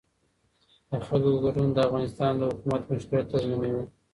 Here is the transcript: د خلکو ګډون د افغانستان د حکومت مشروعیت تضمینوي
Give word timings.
د 0.89 0.91
خلکو 1.07 1.31
ګډون 1.43 1.69
د 1.73 1.77
افغانستان 1.87 2.31
د 2.37 2.41
حکومت 2.51 2.81
مشروعیت 2.91 3.25
تضمینوي 3.33 3.83